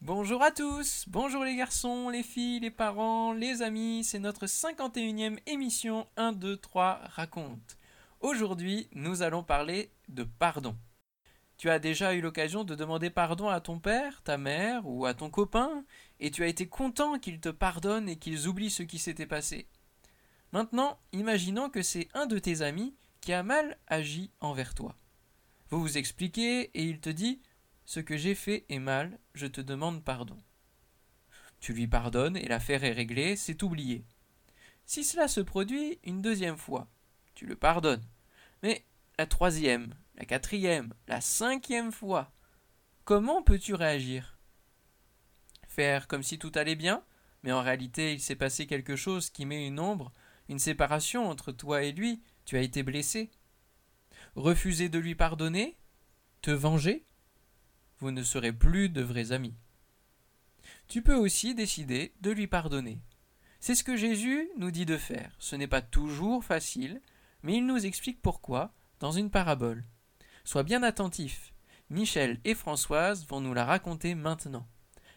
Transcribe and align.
Bonjour 0.00 0.42
à 0.42 0.50
tous, 0.50 1.04
bonjour 1.08 1.44
les 1.44 1.56
garçons, 1.56 2.08
les 2.08 2.22
filles, 2.22 2.60
les 2.60 2.70
parents, 2.70 3.32
les 3.32 3.60
amis, 3.60 4.04
c'est 4.04 4.18
notre 4.18 4.46
51e 4.46 5.38
émission 5.46 6.06
1, 6.16 6.32
2, 6.32 6.56
3 6.56 7.00
raconte. 7.04 7.76
Aujourd'hui, 8.20 8.88
nous 8.92 9.22
allons 9.22 9.42
parler 9.42 9.90
de 10.08 10.24
pardon. 10.24 10.74
Tu 11.56 11.70
as 11.70 11.78
déjà 11.78 12.14
eu 12.14 12.20
l'occasion 12.20 12.64
de 12.64 12.74
demander 12.74 13.10
pardon 13.10 13.48
à 13.48 13.60
ton 13.60 13.78
père, 13.78 14.22
ta 14.22 14.36
mère 14.36 14.86
ou 14.86 15.06
à 15.06 15.14
ton 15.14 15.30
copain, 15.30 15.84
et 16.20 16.30
tu 16.30 16.42
as 16.42 16.48
été 16.48 16.66
content 16.68 17.18
qu'ils 17.18 17.40
te 17.40 17.48
pardonnent 17.48 18.08
et 18.08 18.16
qu'ils 18.16 18.48
oublient 18.48 18.70
ce 18.70 18.82
qui 18.82 18.98
s'était 18.98 19.26
passé. 19.26 19.68
Maintenant, 20.52 20.98
imaginons 21.12 21.70
que 21.70 21.82
c'est 21.82 22.08
un 22.14 22.26
de 22.26 22.38
tes 22.38 22.62
amis 22.62 22.94
qui 23.20 23.32
a 23.32 23.42
mal 23.42 23.78
agi 23.86 24.30
envers 24.40 24.74
toi. 24.74 24.96
Vous 25.70 25.80
vous 25.80 25.98
expliquez 25.98 26.70
et 26.74 26.84
il 26.84 27.00
te 27.00 27.10
dit 27.10 27.40
Ce 27.84 28.00
que 28.00 28.16
j'ai 28.16 28.34
fait 28.34 28.64
est 28.68 28.78
mal, 28.78 29.18
je 29.34 29.46
te 29.46 29.60
demande 29.60 30.04
pardon. 30.04 30.36
Tu 31.60 31.72
lui 31.72 31.86
pardonnes 31.86 32.36
et 32.36 32.46
l'affaire 32.46 32.84
est 32.84 32.92
réglée, 32.92 33.36
c'est 33.36 33.62
oublié. 33.62 34.04
Si 34.86 35.02
cela 35.02 35.28
se 35.28 35.40
produit 35.40 35.98
une 36.04 36.20
deuxième 36.20 36.58
fois, 36.58 36.88
tu 37.34 37.46
le 37.46 37.56
pardonnes. 37.56 38.04
Mais 38.62 38.84
la 39.18 39.26
troisième, 39.26 39.94
la 40.16 40.24
quatrième, 40.24 40.94
la 41.08 41.20
cinquième 41.20 41.92
fois, 41.92 42.32
comment 43.04 43.42
peux-tu 43.42 43.74
réagir? 43.74 44.38
Faire 45.68 46.06
comme 46.06 46.22
si 46.22 46.38
tout 46.38 46.52
allait 46.54 46.76
bien, 46.76 47.04
mais 47.42 47.52
en 47.52 47.62
réalité 47.62 48.12
il 48.12 48.20
s'est 48.20 48.36
passé 48.36 48.66
quelque 48.66 48.96
chose 48.96 49.30
qui 49.30 49.44
met 49.44 49.66
une 49.66 49.80
ombre, 49.80 50.12
une 50.48 50.58
séparation 50.58 51.28
entre 51.28 51.52
toi 51.52 51.82
et 51.82 51.92
lui, 51.92 52.22
tu 52.44 52.56
as 52.56 52.62
été 52.62 52.82
blessé. 52.82 53.30
Refuser 54.36 54.88
de 54.88 54.98
lui 54.98 55.14
pardonner? 55.14 55.76
Te 56.42 56.50
venger? 56.50 57.04
Vous 57.98 58.10
ne 58.10 58.22
serez 58.22 58.52
plus 58.52 58.88
de 58.88 59.02
vrais 59.02 59.32
amis. 59.32 59.54
Tu 60.88 61.02
peux 61.02 61.14
aussi 61.14 61.54
décider 61.54 62.14
de 62.20 62.30
lui 62.30 62.46
pardonner. 62.46 63.00
C'est 63.60 63.74
ce 63.74 63.84
que 63.84 63.96
Jésus 63.96 64.50
nous 64.58 64.70
dit 64.70 64.84
de 64.84 64.98
faire. 64.98 65.34
Ce 65.38 65.56
n'est 65.56 65.66
pas 65.66 65.82
toujours 65.82 66.44
facile, 66.44 67.00
mais 67.42 67.56
il 67.56 67.66
nous 67.66 67.86
explique 67.86 68.20
pourquoi 68.20 68.74
dans 69.00 69.12
une 69.12 69.30
parabole. 69.30 69.84
Sois 70.44 70.62
bien 70.62 70.82
attentif. 70.82 71.54
Michel 71.88 72.38
et 72.44 72.54
Françoise 72.54 73.26
vont 73.26 73.40
nous 73.40 73.54
la 73.54 73.64
raconter 73.64 74.14
maintenant. 74.14 74.66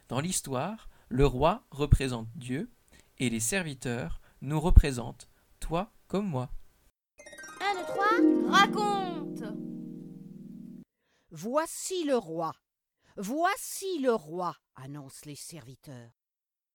Dans 0.07 0.21
l'histoire, 0.21 0.89
le 1.09 1.25
roi 1.25 1.65
représente 1.69 2.29
Dieu 2.35 2.71
et 3.17 3.29
les 3.29 3.41
serviteurs 3.41 4.21
nous 4.41 4.59
représentent, 4.59 5.29
toi 5.59 5.91
comme 6.07 6.27
moi. 6.27 6.49
1, 7.61 7.75
2, 7.75 7.85
3, 7.85 8.51
raconte 8.51 9.43
Voici 11.31 12.05
le 12.05 12.15
roi. 12.15 12.53
Voici 13.17 13.99
le 13.99 14.13
roi, 14.13 14.55
annoncent 14.75 15.25
les 15.25 15.35
serviteurs. 15.35 16.11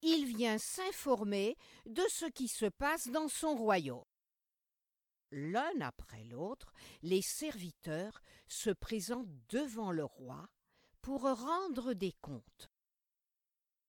Il 0.03 0.27
vient 0.27 0.59
s'informer 0.59 1.57
de 1.87 2.03
ce 2.09 2.27
qui 2.27 2.49
se 2.49 2.67
passe 2.67 3.09
dans 3.09 3.29
son 3.29 3.55
royaume. 3.55 4.05
L'un 5.35 5.81
après 5.81 6.25
l'autre, 6.25 6.75
les 7.01 7.23
serviteurs 7.23 8.23
se 8.49 8.69
présentent 8.69 9.35
devant 9.49 9.91
le 9.91 10.05
roi 10.05 10.47
pour 11.01 11.23
rendre 11.23 11.95
des 11.95 12.13
comptes. 12.21 12.71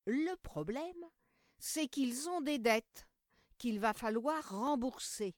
Le 0.06 0.36
problème, 0.38 1.06
c'est 1.60 1.90
qu'ils 1.90 2.30
ont 2.30 2.40
des 2.40 2.60
dettes 2.60 3.10
qu'il 3.58 3.82
va 3.82 3.94
falloir 3.94 4.58
rembourser. 4.58 5.36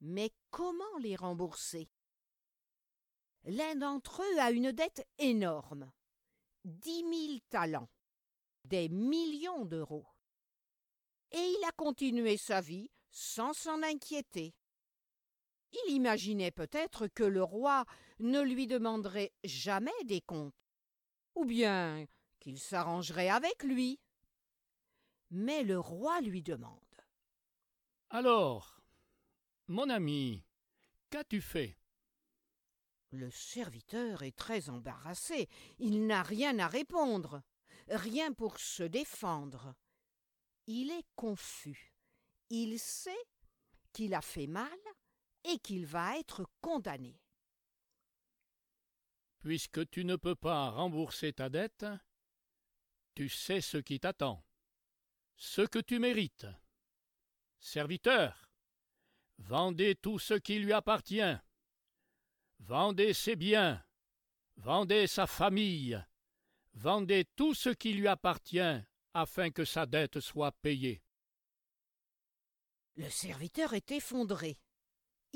Mais 0.00 0.32
comment 0.50 0.98
les 0.98 1.14
rembourser? 1.14 1.88
L'un 3.44 3.76
d'entre 3.76 4.22
eux 4.22 4.38
a 4.40 4.50
une 4.50 4.72
dette 4.72 5.06
énorme, 5.18 5.92
dix 6.64 7.04
mille 7.04 7.40
talents, 7.42 7.88
des 8.64 8.88
millions 8.88 9.64
d'euros. 9.64 10.08
Et 11.30 11.38
il 11.38 11.64
a 11.68 11.72
continué 11.72 12.36
sa 12.36 12.60
vie 12.60 12.90
sans 13.10 13.52
s'en 13.52 13.80
inquiéter. 13.84 14.54
Il 15.86 15.94
imaginait 15.94 16.50
peut-être 16.50 17.08
que 17.08 17.24
le 17.24 17.42
roi 17.42 17.84
ne 18.20 18.40
lui 18.40 18.66
demanderait 18.66 19.32
jamais 19.42 19.90
des 20.04 20.20
comptes, 20.20 20.54
ou 21.34 21.44
bien 21.44 22.06
qu'il 22.38 22.58
s'arrangerait 22.58 23.28
avec 23.28 23.62
lui. 23.64 24.00
Mais 25.30 25.62
le 25.62 25.78
roi 25.78 26.20
lui 26.20 26.42
demande. 26.42 26.78
Alors, 28.10 28.80
mon 29.66 29.88
ami, 29.90 30.44
qu'as-tu 31.10 31.40
fait? 31.40 31.76
Le 33.10 33.30
serviteur 33.30 34.22
est 34.22 34.36
très 34.36 34.68
embarrassé. 34.68 35.48
Il 35.78 36.06
n'a 36.06 36.22
rien 36.22 36.58
à 36.58 36.68
répondre, 36.68 37.42
rien 37.88 38.32
pour 38.32 38.58
se 38.58 38.82
défendre. 38.82 39.74
Il 40.66 40.90
est 40.90 41.06
confus. 41.16 41.94
Il 42.50 42.78
sait 42.78 43.26
qu'il 43.92 44.14
a 44.14 44.20
fait 44.20 44.46
mal 44.46 44.78
et 45.44 45.58
qu'il 45.58 45.86
va 45.86 46.18
être 46.18 46.46
condamné. 46.60 47.20
Puisque 49.38 49.88
tu 49.90 50.04
ne 50.04 50.16
peux 50.16 50.34
pas 50.34 50.70
rembourser 50.70 51.32
ta 51.32 51.48
dette, 51.48 51.86
tu 53.14 53.28
sais 53.28 53.60
ce 53.60 53.76
qui 53.76 54.00
t'attend, 54.00 54.44
ce 55.36 55.62
que 55.62 55.78
tu 55.78 55.98
mérites. 55.98 56.46
Serviteur, 57.60 58.50
vendez 59.38 59.94
tout 59.94 60.18
ce 60.18 60.34
qui 60.34 60.58
lui 60.58 60.72
appartient. 60.72 61.36
Vendez 62.60 63.12
ses 63.12 63.36
biens, 63.36 63.84
vendez 64.56 65.06
sa 65.06 65.26
famille, 65.26 66.02
vendez 66.72 67.26
tout 67.36 67.54
ce 67.54 67.68
qui 67.68 67.92
lui 67.92 68.08
appartient 68.08 68.80
afin 69.12 69.50
que 69.50 69.64
sa 69.64 69.86
dette 69.86 70.20
soit 70.20 70.52
payée. 70.52 71.02
Le 72.96 73.10
serviteur 73.10 73.74
est 73.74 73.90
effondré. 73.90 74.58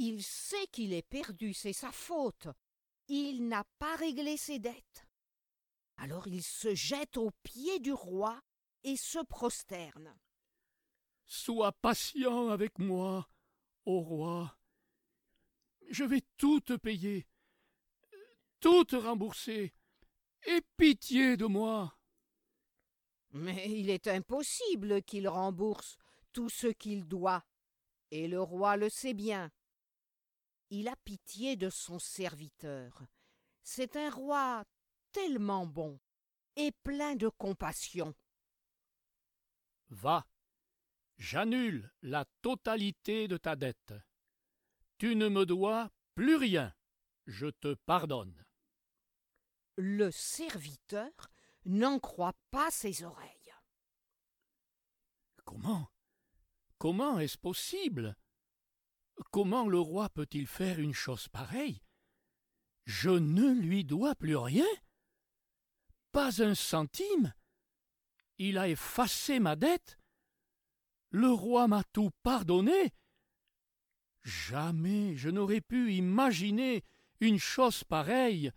Il 0.01 0.23
sait 0.23 0.69
qu'il 0.69 0.93
est 0.93 1.03
perdu, 1.03 1.53
c'est 1.53 1.73
sa 1.73 1.91
faute. 1.91 2.47
Il 3.09 3.49
n'a 3.49 3.65
pas 3.81 3.97
réglé 3.97 4.37
ses 4.37 4.61
dettes. 4.61 5.09
Alors 5.97 6.29
il 6.29 6.45
se 6.45 6.73
jette 6.73 7.17
aux 7.17 7.33
pieds 7.43 7.81
du 7.81 7.93
roi 7.93 8.41
et 8.85 8.97
se 8.97 9.19
prosterne. 9.25 10.17
Sois 11.27 11.73
patient 11.73 12.49
avec 12.49 12.79
moi, 12.79 13.29
ô 13.87 13.99
roi. 13.99 14.57
Je 15.91 16.05
vais 16.05 16.23
tout 16.37 16.61
te 16.61 16.77
payer, 16.77 17.27
tout 18.61 18.85
te 18.85 18.95
rembourser. 18.95 19.75
Aie 20.45 20.63
pitié 20.77 21.37
de 21.37 21.47
moi. 21.47 21.99
Mais 23.33 23.69
il 23.69 23.91
est 23.91 24.07
impossible 24.07 25.03
qu'il 25.03 25.29
rembourse 25.29 25.99
tout 26.33 26.51
ce 26.51 26.69
qu'il 26.69 27.05
doit, 27.09 27.45
et 28.13 28.29
le 28.29 28.41
roi 28.41 28.77
le 28.77 28.89
sait 28.89 29.15
bien. 29.15 29.51
Il 30.71 30.89
a 30.89 30.97
pitié 30.97 31.57
de 31.57 31.71
son 31.71 31.99
serviteur. 31.99 33.03
C'est 33.63 33.97
un 33.97 34.11
roi 34.11 34.65
tellement 35.13 35.67
bon 35.67 35.99
et 36.57 36.73
plein 36.73 37.15
de 37.17 37.29
compassion. 37.29 38.15
Va, 39.91 40.27
j'annule 41.17 41.91
la 42.03 42.27
totalité 42.43 43.29
de 43.29 43.37
ta 43.37 43.57
dette. 43.57 43.95
Tu 44.99 45.17
ne 45.17 45.29
me 45.29 45.47
dois 45.47 45.91
plus 46.15 46.37
rien. 46.37 46.75
Je 47.27 47.47
te 47.47 47.75
pardonne. 47.87 48.45
Le 49.77 50.11
serviteur 50.11 51.13
n'en 51.65 51.99
croit 51.99 52.37
pas 52.51 52.71
ses 52.71 53.05
oreilles. 53.05 53.55
Comment? 55.45 55.89
Comment 56.79 57.19
est-ce 57.19 57.39
possible? 57.39 58.17
Comment 59.31 59.69
le 59.69 59.79
roi 59.79 60.09
peut-il 60.09 60.47
faire 60.47 60.79
une 60.79 60.95
chose 60.95 61.29
pareille? 61.29 61.81
Je 62.87 63.11
ne 63.11 63.53
lui 63.53 63.85
dois 63.85 64.15
plus 64.15 64.37
rien 64.37 64.67
Pas 66.13 66.43
un 66.43 66.55
centime 66.55 67.35
Il 68.39 68.57
a 68.59 68.69
effacé 68.69 69.41
ma 69.41 69.57
dette 69.57 69.99
Le 71.11 71.31
roi 71.31 71.69
m'a 71.69 71.85
tout 71.93 72.11
pardonné 72.23 72.95
Jamais 74.23 75.17
je 75.17 75.31
n'aurais 75.31 75.61
pu 75.61 75.93
imaginer 75.95 76.85
une 77.21 77.39
chose 77.39 77.85
pareille. 77.85 78.53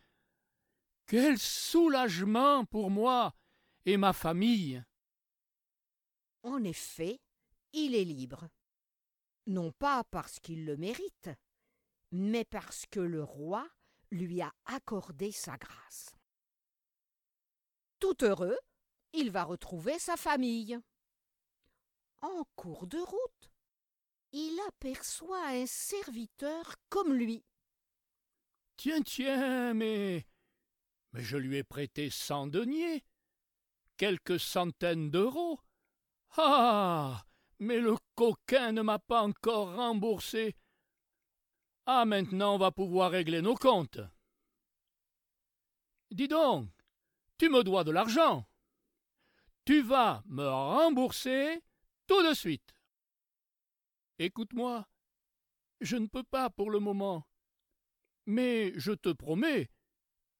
Quel 1.05 1.37
soulagement 1.39 2.65
pour 2.65 2.89
moi 2.89 3.33
et 3.85 3.97
ma 3.97 4.13
famille. 4.13 4.83
En 6.43 6.63
effet, 6.63 7.19
il 7.73 7.95
est 7.95 8.03
libre. 8.03 8.47
Non 9.47 9.71
pas 9.71 10.03
parce 10.05 10.39
qu'il 10.39 10.65
le 10.65 10.77
mérite, 10.77 11.29
mais 12.11 12.45
parce 12.45 12.85
que 12.85 12.99
le 12.99 13.23
roi 13.23 13.67
lui 14.11 14.41
a 14.41 14.53
accordé 14.65 15.31
sa 15.31 15.57
grâce. 15.57 16.15
Tout 17.99 18.23
heureux, 18.23 18.57
il 19.13 19.31
va 19.31 19.43
retrouver 19.43 19.99
sa 19.99 20.17
famille. 20.17 20.79
En 22.21 22.43
cours 22.55 22.87
de 22.87 22.99
route, 22.99 23.51
il 24.31 24.59
aperçoit 24.67 25.47
un 25.47 25.65
serviteur 25.65 26.75
comme 26.89 27.13
lui. 27.13 27.43
Tiens, 28.77 29.01
tiens, 29.01 29.73
mais. 29.73 30.25
Mais 31.13 31.21
je 31.21 31.37
lui 31.37 31.57
ai 31.57 31.63
prêté 31.63 32.09
cent 32.09 32.47
deniers, 32.47 33.03
quelques 33.97 34.39
centaines 34.39 35.11
d'euros. 35.11 35.59
Ah. 36.37 37.25
Mais 37.61 37.79
le 37.79 37.95
coquin 38.15 38.71
ne 38.71 38.81
m'a 38.81 38.97
pas 38.97 39.21
encore 39.21 39.75
remboursé. 39.75 40.55
Ah, 41.85 42.05
maintenant 42.05 42.55
on 42.55 42.57
va 42.57 42.71
pouvoir 42.71 43.11
régler 43.11 43.43
nos 43.43 43.53
comptes. 43.53 43.99
Dis 46.09 46.27
donc, 46.27 46.71
tu 47.37 47.49
me 47.49 47.63
dois 47.63 47.83
de 47.83 47.91
l'argent. 47.91 48.47
Tu 49.63 49.83
vas 49.83 50.23
me 50.25 50.47
rembourser 50.47 51.61
tout 52.07 52.27
de 52.27 52.33
suite. 52.33 52.75
Écoute-moi, 54.17 54.87
je 55.81 55.97
ne 55.97 56.07
peux 56.07 56.23
pas 56.23 56.49
pour 56.49 56.71
le 56.71 56.79
moment. 56.79 57.27
Mais 58.25 58.73
je 58.75 58.91
te 58.91 59.09
promets, 59.09 59.69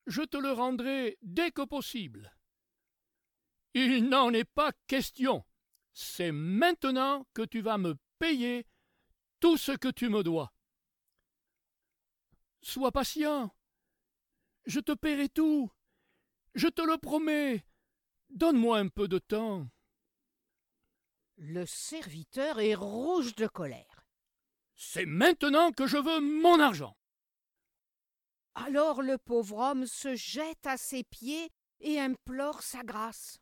je 0.07 0.23
te 0.23 0.37
le 0.37 0.53
rendrai 0.53 1.19
dès 1.21 1.51
que 1.51 1.65
possible. 1.65 2.35
Il 3.75 4.09
n'en 4.09 4.33
est 4.33 4.43
pas 4.43 4.71
question. 4.87 5.45
C'est 5.93 6.31
maintenant 6.31 7.25
que 7.33 7.41
tu 7.41 7.61
vas 7.61 7.77
me 7.77 7.95
payer 8.19 8.65
tout 9.39 9.57
ce 9.57 9.71
que 9.71 9.89
tu 9.89 10.09
me 10.09 10.23
dois. 10.23 10.53
Sois 12.61 12.91
patient. 12.91 13.53
Je 14.65 14.79
te 14.79 14.91
paierai 14.93 15.29
tout. 15.29 15.71
Je 16.53 16.67
te 16.67 16.81
le 16.81 16.97
promets. 16.97 17.65
Donne-moi 18.29 18.77
un 18.77 18.87
peu 18.87 19.07
de 19.07 19.19
temps. 19.19 19.67
Le 21.37 21.65
serviteur 21.65 22.59
est 22.59 22.75
rouge 22.75 23.35
de 23.35 23.47
colère. 23.47 24.05
C'est 24.75 25.05
maintenant 25.05 25.71
que 25.71 25.87
je 25.87 25.97
veux 25.97 26.19
mon 26.19 26.59
argent. 26.59 26.95
Alors 28.53 29.01
le 29.01 29.17
pauvre 29.17 29.57
homme 29.57 29.87
se 29.87 30.15
jette 30.15 30.65
à 30.65 30.77
ses 30.77 31.03
pieds 31.03 31.51
et 31.79 31.99
implore 31.99 32.61
sa 32.61 32.83
grâce. 32.83 33.39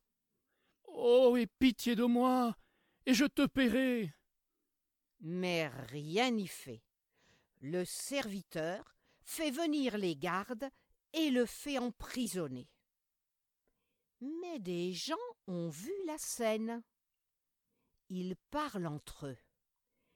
Oh, 1.01 1.37
aie 1.37 1.47
pitié 1.47 1.95
de 1.95 2.03
moi, 2.03 2.57
et 3.05 3.13
je 3.13 3.23
te 3.23 3.45
paierai. 3.45 4.13
Mais 5.21 5.69
rien 5.69 6.29
n'y 6.31 6.47
fait. 6.47 6.83
Le 7.61 7.85
serviteur 7.85 8.97
fait 9.23 9.49
venir 9.49 9.97
les 9.97 10.17
gardes 10.17 10.69
et 11.13 11.29
le 11.29 11.45
fait 11.45 11.77
emprisonner. 11.77 12.69
Mais 14.19 14.59
des 14.59 14.91
gens 14.91 15.15
ont 15.47 15.69
vu 15.69 15.93
la 16.05 16.17
scène. 16.17 16.83
Ils 18.09 18.35
parlent 18.51 18.87
entre 18.87 19.27
eux. 19.27 19.37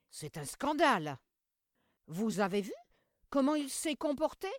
C'est 0.10 0.38
un 0.38 0.46
scandale. 0.46 1.18
Vous 2.08 2.42
avez 2.42 2.62
vu 2.62 2.74
comment 3.30 3.56
il 3.56 3.70
s'est 3.70 3.96
comporté? 3.96 4.50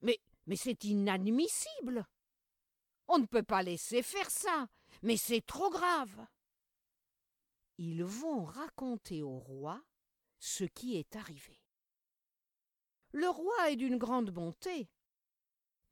Mais 0.00 0.18
mais 0.46 0.56
c'est 0.56 0.84
inadmissible. 0.84 2.06
On 3.06 3.18
ne 3.18 3.26
peut 3.26 3.42
pas 3.42 3.62
laisser 3.62 4.02
faire 4.02 4.30
ça. 4.30 4.66
Mais 5.02 5.16
c'est 5.16 5.44
trop 5.44 5.70
grave. 5.70 6.26
Ils 7.78 8.04
vont 8.04 8.44
raconter 8.44 9.22
au 9.22 9.38
roi 9.38 9.82
ce 10.38 10.64
qui 10.64 10.96
est 10.96 11.14
arrivé. 11.16 11.60
Le 13.12 13.28
roi 13.28 13.70
est 13.70 13.76
d'une 13.76 13.96
grande 13.96 14.30
bonté, 14.30 14.90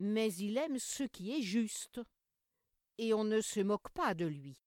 mais 0.00 0.32
il 0.35 0.56
aime 0.58 0.79
ce 0.79 1.05
qui 1.05 1.32
est 1.32 1.43
juste, 1.43 2.00
et 2.99 3.14
on 3.14 3.25
ne 3.25 3.41
se 3.41 3.61
moque 3.61 3.91
pas 3.91 4.14
de 4.14 4.26
lui. 4.26 4.61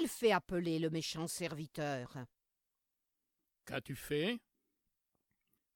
Il 0.00 0.08
fait 0.08 0.32
appeler 0.32 0.78
le 0.78 0.88
méchant 0.88 1.26
serviteur. 1.26 2.16
Qu'as-tu 3.66 3.96
fait? 3.96 4.40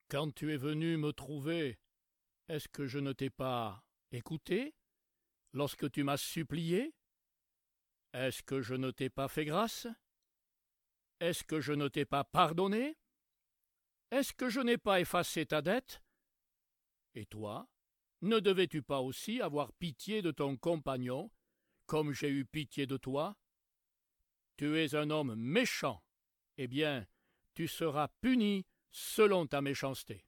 Quand 0.09 0.33
tu 0.33 0.53
es 0.53 0.57
venu 0.57 0.97
me 0.97 1.13
trouver, 1.13 1.79
est-ce 2.49 2.69
que 2.69 2.87
je 2.87 2.99
ne 2.99 3.13
t'ai 3.13 3.31
pas 3.31 3.85
écouté? 4.13 4.75
Lorsque 5.53 5.91
tu 5.91 6.05
m'as 6.05 6.17
supplié? 6.17 6.95
Est-ce 8.15 8.45
que 8.45 8.63
je 8.63 8.75
ne 8.75 8.93
t'ai 8.93 9.11
pas 9.11 9.27
fait 9.27 9.45
grâce? 9.45 9.89
Est-ce 11.19 11.43
que 11.43 11.61
je 11.61 11.73
ne 11.73 11.89
t'ai 11.89 12.05
pas 12.05 12.23
pardonné? 12.23 12.97
Est-ce 14.13 14.33
que 14.33 14.49
je 14.49 14.61
n'ai 14.61 14.79
pas 14.79 15.01
effacé 15.01 15.45
ta 15.47 15.63
dette? 15.63 16.01
Et 17.17 17.27
toi, 17.27 17.69
ne 18.23 18.39
devais-tu 18.39 18.83
pas 18.83 19.01
aussi 19.01 19.41
avoir 19.41 19.73
pitié 19.73 20.23
de 20.23 20.31
ton 20.31 20.57
compagnon, 20.57 21.33
comme 21.87 22.13
j'ai 22.13 22.31
eu 22.31 22.45
pitié 22.45 22.87
de 22.87 22.97
toi? 22.97 23.37
Tu 24.57 24.79
es 24.79 24.95
un 24.95 25.11
homme 25.11 25.35
méchant. 25.35 26.01
Eh 26.57 26.69
bien, 26.69 27.07
tu 27.55 27.67
seras 27.67 28.09
puni 28.21 28.65
selon 28.93 29.49
ta 29.49 29.61
méchanceté. 29.61 30.25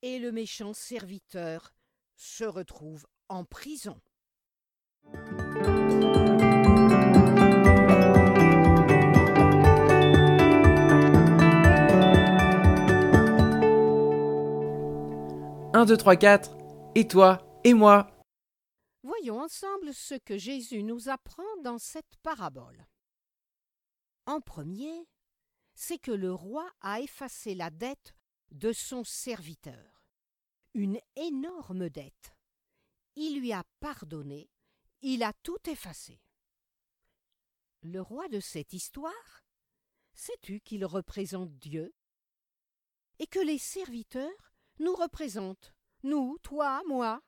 Et 0.00 0.18
le 0.18 0.32
méchant 0.32 0.72
serviteur 0.72 1.74
se 2.14 2.44
retrouve 2.44 3.06
en 3.28 3.44
prison. 3.44 4.00
Un, 15.76 15.84
deux, 15.84 15.98
trois, 15.98 16.16
quatre, 16.16 16.56
et 16.94 17.06
toi, 17.06 17.60
et 17.62 17.74
moi. 17.74 18.10
Voyons 19.02 19.42
ensemble 19.42 19.92
ce 19.92 20.14
que 20.14 20.38
Jésus 20.38 20.82
nous 20.82 21.10
apprend 21.10 21.44
dans 21.62 21.76
cette 21.76 22.16
parabole. 22.22 22.86
En 24.24 24.40
premier, 24.40 25.06
c'est 25.74 25.98
que 25.98 26.12
le 26.12 26.32
roi 26.32 26.66
a 26.80 27.02
effacé 27.02 27.54
la 27.54 27.68
dette 27.68 28.14
de 28.52 28.72
son 28.72 29.04
serviteur, 29.04 30.06
une 30.72 30.98
énorme 31.14 31.90
dette. 31.90 32.34
Il 33.14 33.38
lui 33.40 33.52
a 33.52 33.62
pardonné, 33.78 34.48
il 35.02 35.22
a 35.22 35.34
tout 35.42 35.60
effacé. 35.68 36.22
Le 37.82 38.00
roi 38.00 38.28
de 38.28 38.40
cette 38.40 38.72
histoire, 38.72 39.44
sais-tu 40.14 40.60
qu'il 40.60 40.86
représente 40.86 41.50
Dieu 41.58 41.92
et 43.18 43.26
que 43.26 43.40
les 43.40 43.58
serviteurs 43.58 44.45
nous 44.78 44.94
représentent, 44.94 45.74
nous, 46.02 46.38
toi, 46.42 46.82
moi. 46.86 47.22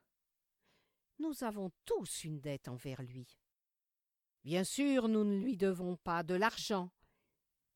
Nous 1.19 1.43
avons 1.43 1.73
tous 1.85 2.25
une 2.25 2.41
dette 2.41 2.69
envers 2.69 3.03
lui. 3.03 3.39
Bien 4.45 4.65
sûr, 4.65 5.09
nous 5.09 5.25
ne 5.25 5.37
lui 5.37 5.57
devons 5.57 5.97
pas 5.97 6.23
de 6.23 6.35
l'argent, 6.35 6.91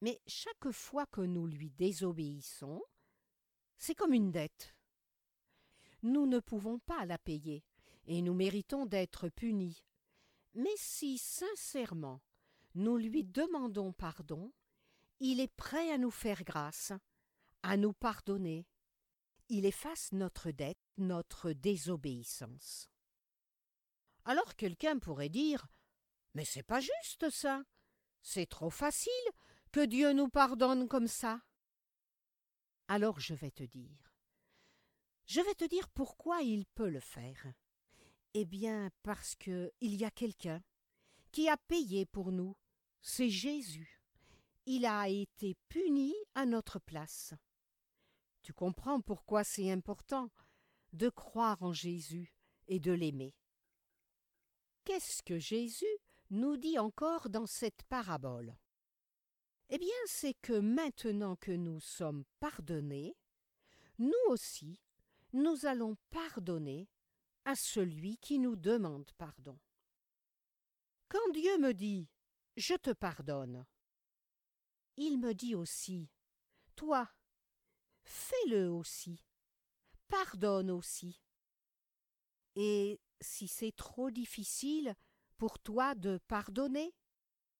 mais 0.00 0.20
chaque 0.26 0.70
fois 0.70 1.06
que 1.06 1.20
nous 1.20 1.46
lui 1.46 1.70
désobéissons, 1.70 2.82
c'est 3.76 3.94
comme 3.94 4.14
une 4.14 4.30
dette. 4.30 4.74
Nous 6.02 6.26
ne 6.26 6.38
pouvons 6.38 6.78
pas 6.78 7.04
la 7.04 7.18
payer, 7.18 7.64
et 8.06 8.22
nous 8.22 8.34
méritons 8.34 8.86
d'être 8.86 9.28
punis. 9.28 9.84
Mais 10.54 10.74
si 10.76 11.18
sincèrement 11.18 12.20
nous 12.74 12.96
lui 12.96 13.24
demandons 13.24 13.92
pardon, 13.92 14.52
il 15.20 15.40
est 15.40 15.54
prêt 15.54 15.90
à 15.90 15.98
nous 15.98 16.10
faire 16.10 16.42
grâce, 16.42 16.92
à 17.62 17.76
nous 17.76 17.92
pardonner, 17.92 18.66
il 19.52 19.66
efface 19.66 20.12
notre 20.12 20.50
dette, 20.50 20.80
notre 20.96 21.52
désobéissance. 21.52 22.88
Alors 24.24 24.56
quelqu'un 24.56 24.98
pourrait 24.98 25.28
dire 25.28 25.66
Mais 26.32 26.46
c'est 26.46 26.62
pas 26.62 26.80
juste 26.80 27.28
ça. 27.28 27.62
C'est 28.22 28.46
trop 28.46 28.70
facile 28.70 29.12
que 29.70 29.84
Dieu 29.84 30.14
nous 30.14 30.30
pardonne 30.30 30.88
comme 30.88 31.06
ça. 31.06 31.42
Alors 32.88 33.20
je 33.20 33.34
vais 33.34 33.50
te 33.50 33.62
dire. 33.62 34.14
Je 35.26 35.42
vais 35.42 35.54
te 35.54 35.66
dire 35.66 35.90
pourquoi 35.90 36.40
il 36.40 36.64
peut 36.64 36.88
le 36.88 37.00
faire. 37.00 37.52
Eh 38.32 38.46
bien, 38.46 38.90
parce 39.02 39.34
que 39.34 39.70
il 39.82 39.96
y 39.96 40.06
a 40.06 40.10
quelqu'un 40.10 40.62
qui 41.30 41.50
a 41.50 41.58
payé 41.58 42.06
pour 42.06 42.32
nous. 42.32 42.56
C'est 43.02 43.28
Jésus. 43.28 44.00
Il 44.64 44.86
a 44.86 45.10
été 45.10 45.56
puni 45.68 46.14
à 46.34 46.46
notre 46.46 46.78
place. 46.78 47.34
Tu 48.42 48.52
comprends 48.52 49.00
pourquoi 49.00 49.44
c'est 49.44 49.70
important 49.70 50.30
de 50.92 51.08
croire 51.08 51.62
en 51.62 51.72
Jésus 51.72 52.34
et 52.66 52.80
de 52.80 52.92
l'aimer. 52.92 53.34
Qu'est-ce 54.84 55.22
que 55.22 55.38
Jésus 55.38 55.98
nous 56.30 56.56
dit 56.56 56.78
encore 56.78 57.28
dans 57.30 57.46
cette 57.46 57.82
parabole? 57.84 58.56
Eh 59.68 59.78
bien, 59.78 59.88
c'est 60.06 60.34
que 60.34 60.58
maintenant 60.58 61.36
que 61.36 61.52
nous 61.52 61.80
sommes 61.80 62.24
pardonnés, 62.40 63.16
nous 63.98 64.12
aussi, 64.28 64.80
nous 65.32 65.64
allons 65.64 65.96
pardonner 66.10 66.90
à 67.44 67.54
celui 67.54 68.18
qui 68.18 68.38
nous 68.38 68.56
demande 68.56 69.10
pardon. 69.16 69.58
Quand 71.08 71.32
Dieu 71.32 71.58
me 71.58 71.72
dit 71.72 72.08
Je 72.56 72.74
te 72.74 72.90
pardonne, 72.90 73.64
il 74.96 75.18
me 75.18 75.32
dit 75.32 75.54
aussi 75.54 76.10
Toi, 76.76 77.08
fais-le 78.04 78.70
aussi, 78.70 79.24
pardonne 80.08 80.70
aussi. 80.70 81.22
Et 82.56 83.00
si 83.20 83.48
c'est 83.48 83.72
trop 83.72 84.10
difficile 84.10 84.94
pour 85.38 85.58
toi 85.58 85.94
de 85.94 86.18
pardonner, 86.28 86.94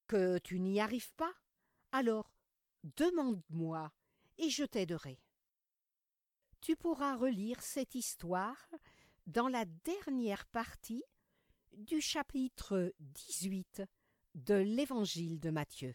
que 0.07 0.39
tu 0.39 0.61
n'y 0.61 0.81
arrives 0.81 1.13
pas, 1.15 1.33
alors 1.93 2.35
demande-moi 2.85 3.93
et 4.39 4.51
je 4.51 4.65
t'aiderai. 4.65 5.21
Tu 6.61 6.77
pourras 6.77 7.17
relire 7.17 7.63
cette 7.63 7.95
histoire 7.95 8.69
dans 9.27 9.49
la 9.49 9.65
dernière 9.65 10.47
partie 10.47 11.03
du 11.73 12.01
chapitre 12.01 12.93
18 13.01 13.83
de 14.35 14.55
l'Évangile 14.55 15.41
de 15.41 15.51
Matthieu. 15.51 15.95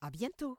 À 0.00 0.10
bientôt. 0.10 0.58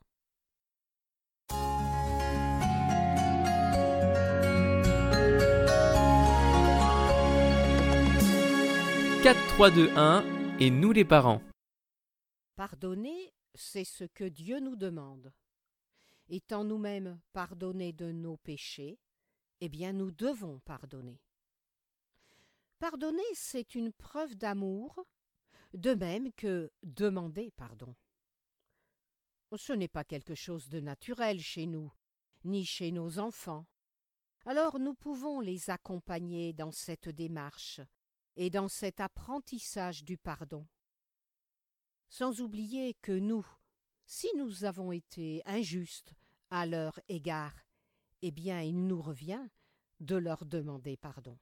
4, 9.29 9.47
3, 9.49 9.69
2, 9.69 9.89
1 9.95 10.57
et 10.59 10.71
nous 10.71 10.91
les 10.91 11.05
parents. 11.05 11.39
Pardonner, 12.55 13.31
c'est 13.53 13.83
ce 13.83 14.05
que 14.05 14.23
Dieu 14.23 14.59
nous 14.59 14.75
demande. 14.75 15.31
Étant 16.29 16.63
nous-mêmes 16.63 17.21
pardonnés 17.31 17.93
de 17.93 18.11
nos 18.11 18.37
péchés, 18.37 18.97
eh 19.61 19.69
bien 19.69 19.93
nous 19.93 20.09
devons 20.09 20.57
pardonner. 20.61 21.21
Pardonner, 22.79 23.21
c'est 23.35 23.75
une 23.75 23.93
preuve 23.93 24.33
d'amour, 24.33 25.05
de 25.75 25.93
même 25.93 26.33
que 26.33 26.71
demander 26.81 27.51
pardon. 27.51 27.95
Ce 29.55 29.73
n'est 29.73 29.87
pas 29.87 30.03
quelque 30.03 30.33
chose 30.33 30.69
de 30.69 30.79
naturel 30.79 31.39
chez 31.39 31.67
nous, 31.67 31.93
ni 32.45 32.65
chez 32.65 32.91
nos 32.91 33.19
enfants. 33.19 33.67
Alors 34.47 34.79
nous 34.79 34.95
pouvons 34.95 35.39
les 35.39 35.69
accompagner 35.69 36.51
dans 36.51 36.71
cette 36.71 37.09
démarche 37.09 37.79
et 38.39 38.49
dans 38.49 38.69
cet 38.69 39.01
apprentissage 39.01 40.05
du 40.05 40.17
pardon. 40.17 40.65
Sans 42.07 42.39
oublier 42.39 42.93
que 43.01 43.11
nous, 43.11 43.45
si 44.05 44.29
nous 44.37 44.63
avons 44.63 44.93
été 44.93 45.41
injustes 45.45 46.13
à 46.49 46.65
leur 46.65 47.01
égard, 47.09 47.65
eh 48.21 48.31
bien 48.31 48.61
il 48.61 48.87
nous 48.87 49.01
revient 49.01 49.45
de 49.99 50.15
leur 50.15 50.45
demander 50.45 50.95
pardon. 50.95 51.37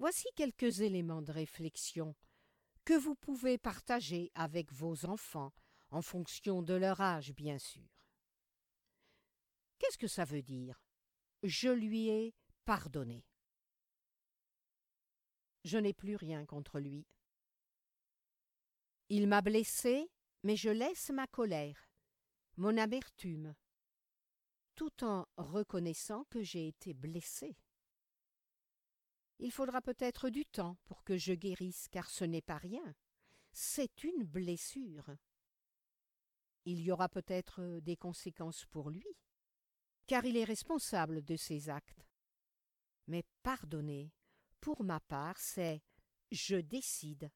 Voici 0.00 0.26
quelques 0.34 0.80
éléments 0.80 1.22
de 1.22 1.30
réflexion 1.30 2.16
que 2.84 2.98
vous 2.98 3.14
pouvez 3.14 3.56
partager 3.56 4.32
avec 4.34 4.72
vos 4.72 5.06
enfants, 5.06 5.52
en 5.90 6.02
fonction 6.02 6.60
de 6.60 6.74
leur 6.74 7.00
âge, 7.00 7.32
bien 7.34 7.60
sûr. 7.60 7.88
Qu'est-ce 9.78 9.96
que 9.96 10.08
ça 10.08 10.24
veut 10.24 10.42
dire? 10.42 10.82
Je 11.44 11.68
lui 11.68 12.08
ai 12.08 12.34
pardonné. 12.64 13.24
Je 15.64 15.78
n'ai 15.78 15.94
plus 15.94 16.16
rien 16.16 16.44
contre 16.44 16.78
lui. 16.78 17.06
Il 19.08 19.26
m'a 19.26 19.42
blessé, 19.42 20.10
mais 20.42 20.56
je 20.56 20.70
laisse 20.70 21.10
ma 21.10 21.26
colère, 21.26 21.90
mon 22.56 22.76
amertume, 22.76 23.54
tout 24.74 25.04
en 25.04 25.26
reconnaissant 25.36 26.24
que 26.30 26.42
j'ai 26.42 26.68
été 26.68 26.94
blessé. 26.94 27.56
Il 29.38 29.52
faudra 29.52 29.80
peut-être 29.80 30.30
du 30.30 30.44
temps 30.44 30.76
pour 30.84 31.02
que 31.02 31.16
je 31.16 31.32
guérisse, 31.32 31.88
car 31.90 32.08
ce 32.08 32.24
n'est 32.24 32.42
pas 32.42 32.58
rien. 32.58 32.94
C'est 33.52 34.04
une 34.04 34.24
blessure. 34.24 35.16
Il 36.64 36.80
y 36.80 36.90
aura 36.90 37.08
peut-être 37.08 37.80
des 37.80 37.96
conséquences 37.96 38.64
pour 38.66 38.90
lui, 38.90 39.16
car 40.06 40.24
il 40.24 40.36
est 40.36 40.44
responsable 40.44 41.22
de 41.24 41.36
ses 41.36 41.68
actes. 41.68 42.06
Mais 43.06 43.22
pardonner, 43.42 44.12
pour 44.64 44.82
ma 44.82 44.98
part, 44.98 45.36
c'est 45.36 45.82
je 46.32 46.56
décide 46.56 47.30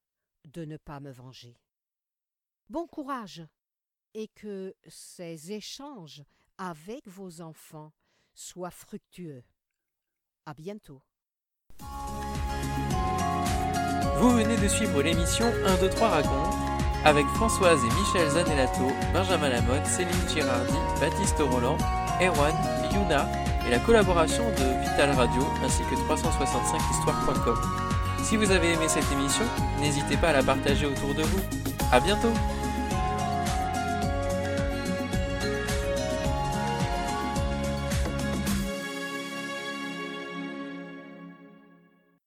de 0.46 0.64
ne 0.64 0.78
pas 0.78 0.98
me 0.98 1.10
venger. 1.10 1.60
Bon 2.70 2.86
courage 2.86 3.42
et 4.14 4.28
que 4.28 4.74
ces 4.86 5.52
échanges 5.52 6.24
avec 6.56 7.06
vos 7.06 7.42
enfants 7.42 7.92
soient 8.32 8.70
fructueux. 8.70 9.44
À 10.46 10.54
bientôt. 10.54 11.02
Vous 14.20 14.30
venez 14.30 14.56
de 14.56 14.68
suivre 14.68 15.02
l'émission 15.02 15.44
1, 15.44 15.80
2, 15.82 15.90
3 15.90 16.08
raconte 16.08 16.54
avec 17.04 17.26
Françoise 17.26 17.78
et 17.84 17.94
Michel 17.94 18.30
Zanellato, 18.30 18.88
Benjamin 19.12 19.50
Lamotte, 19.50 19.86
Céline 19.86 20.28
Girardi, 20.28 20.72
Baptiste 20.98 21.40
Roland, 21.40 21.76
Erwan, 22.22 22.54
Yuna 22.90 23.47
et 23.68 23.70
la 23.70 23.78
collaboration 23.78 24.44
de 24.50 24.80
Vital 24.80 25.10
Radio 25.10 25.42
ainsi 25.64 25.82
que 25.84 25.94
365histoire.com. 25.94 27.56
Si 28.22 28.36
vous 28.36 28.50
avez 28.50 28.72
aimé 28.72 28.88
cette 28.88 29.10
émission, 29.12 29.44
n'hésitez 29.80 30.16
pas 30.16 30.30
à 30.30 30.32
la 30.32 30.42
partager 30.42 30.86
autour 30.86 31.14
de 31.14 31.22
vous. 31.22 31.40
À 31.92 32.00
bientôt! 32.00 32.32